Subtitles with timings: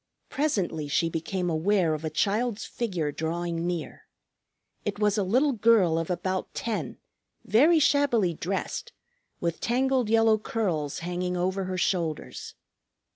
[0.29, 4.07] Presently she became aware of a child's figure drawing near.
[4.83, 6.97] It was a little girl of about ten,
[7.45, 8.93] very shabbily dressed,
[9.39, 12.55] with tangled yellow curls hanging over her shoulders.